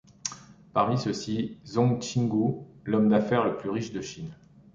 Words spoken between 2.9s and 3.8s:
d'affaire le plus